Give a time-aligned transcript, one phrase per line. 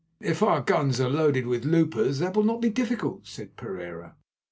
[0.21, 4.15] "If our guns are loaded with loopers that will not be difficult," said Pereira.